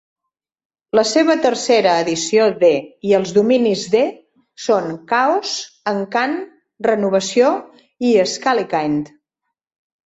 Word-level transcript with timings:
La 0.99 1.01
seva 1.09 1.35
tercera 1.45 1.91
edició 2.05 2.47
D 2.63 2.71
i 3.09 3.13
els 3.19 3.35
dominis 3.37 3.85
D 3.97 4.03
són 4.65 4.91
Caos, 5.13 5.55
Encant, 5.95 6.37
Renovació 6.91 7.55
i 8.13 8.19
Scalykind. 8.35 9.17